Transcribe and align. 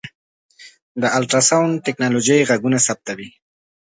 د 1.01 1.03
الټراسونډ 1.17 1.73
ټکنالوژۍ 1.85 2.39
غږونه 2.49 2.77
ثبتوي. 2.87 3.29